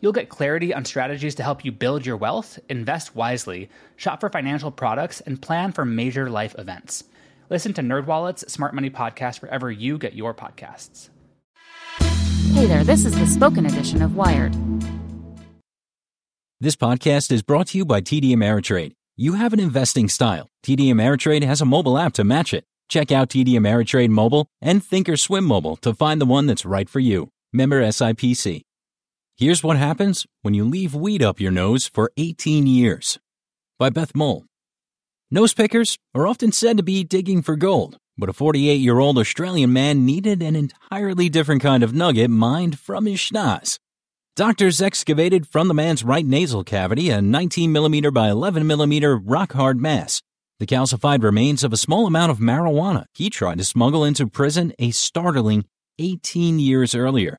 [0.00, 4.28] You'll get clarity on strategies to help you build your wealth, invest wisely, shop for
[4.28, 7.04] financial products, and plan for major life events.
[7.48, 11.08] Listen to NerdWallet's Smart Money Podcast wherever you get your podcasts.
[12.52, 14.54] Hey there, this is the spoken edition of Wired.
[16.60, 18.92] This podcast is brought to you by TD Ameritrade.
[19.16, 20.48] You have an investing style.
[20.64, 22.64] TD Ameritrade has a mobile app to match it.
[22.88, 27.00] Check out TD Ameritrade Mobile and Thinkorswim Mobile to find the one that's right for
[27.00, 27.30] you.
[27.52, 28.65] Member SIPC.
[29.38, 33.18] Here's what happens when you leave weed up your nose for 18 years.
[33.78, 34.46] By Beth Mole.
[35.30, 39.18] Nose pickers are often said to be digging for gold, but a 48 year old
[39.18, 43.78] Australian man needed an entirely different kind of nugget mined from his schnoz.
[44.36, 49.52] Doctors excavated from the man's right nasal cavity a 19 millimeter by 11 millimeter rock
[49.52, 50.22] hard mass,
[50.60, 54.72] the calcified remains of a small amount of marijuana he tried to smuggle into prison
[54.78, 55.66] a startling
[55.98, 57.36] 18 years earlier.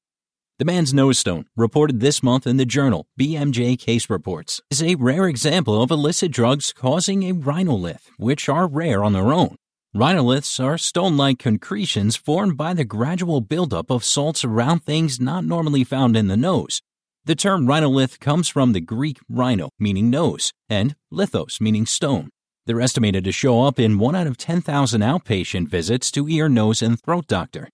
[0.59, 4.95] The man's nose stone, reported this month in the journal BMJ Case Reports, is a
[4.95, 9.57] rare example of illicit drugs causing a rhinolith, which are rare on their own.
[9.95, 15.45] Rhinoliths are stone like concretions formed by the gradual buildup of salts around things not
[15.45, 16.81] normally found in the nose.
[17.25, 22.29] The term rhinolith comes from the Greek rhino, meaning nose, and lithos, meaning stone.
[22.65, 26.81] They're estimated to show up in 1 out of 10,000 outpatient visits to ear, nose,
[26.81, 27.69] and throat doctor.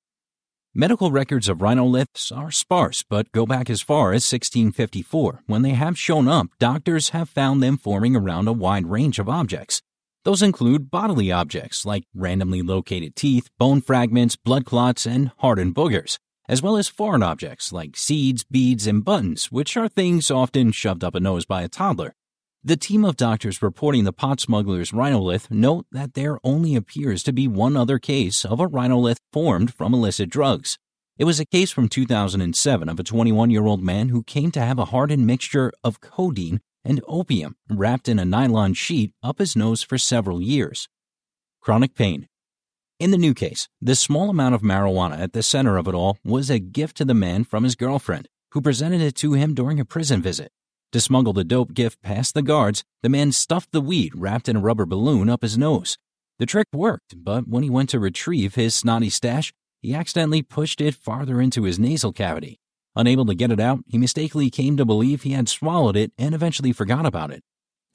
[0.76, 5.44] Medical records of rhinoliths are sparse, but go back as far as 1654.
[5.46, 9.30] When they have shown up, doctors have found them forming around a wide range of
[9.30, 9.84] objects.
[10.26, 16.18] Those include bodily objects like randomly located teeth, bone fragments, blood clots, and hardened boogers,
[16.50, 21.04] as well as foreign objects like seeds, beads, and buttons, which are things often shoved
[21.04, 22.16] up a nose by a toddler.
[22.66, 27.34] The team of doctors reporting the pot smuggler's rhinolith note that there only appears to
[27.34, 30.78] be one other case of a rhinolith formed from illicit drugs.
[31.18, 34.62] It was a case from 2007 of a 21 year old man who came to
[34.62, 39.57] have a hardened mixture of codeine and opium wrapped in a nylon sheet up his
[39.57, 40.88] nose for several years.
[41.59, 42.30] Chronic pain.
[42.97, 46.18] In the new case, the small amount of marijuana at the center of it all
[46.24, 49.81] was a gift to the man from his girlfriend, who presented it to him during
[49.81, 50.53] a prison visit.
[50.94, 54.58] To smuggle the dope gift past the guards, the man stuffed the weed wrapped in
[54.58, 55.98] a rubber balloon up his nose.
[56.38, 60.80] The trick worked, but when he went to retrieve his snotty stash, he accidentally pushed
[60.80, 62.59] it farther into his nasal cavity.
[62.96, 66.36] Unable to get it out, he mistakenly came to believe he had swallowed it and
[66.36, 67.42] eventually forgot about it.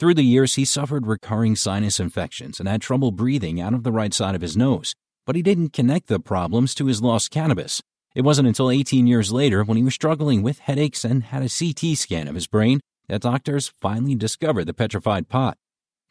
[0.00, 3.92] Through the years, he suffered recurring sinus infections and had trouble breathing out of the
[3.92, 7.80] right side of his nose, but he didn't connect the problems to his lost cannabis.
[8.18, 11.48] It wasn't until 18 years later, when he was struggling with headaches and had a
[11.48, 15.56] CT scan of his brain, that doctors finally discovered the petrified pot.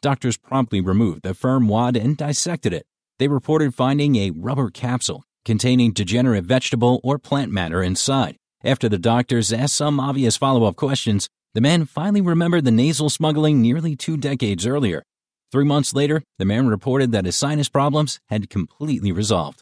[0.01, 2.85] Doctors promptly removed the firm wad and dissected it.
[3.19, 8.37] They reported finding a rubber capsule containing degenerate vegetable or plant matter inside.
[8.63, 13.09] After the doctors asked some obvious follow up questions, the man finally remembered the nasal
[13.09, 15.03] smuggling nearly two decades earlier.
[15.51, 19.61] Three months later, the man reported that his sinus problems had completely resolved.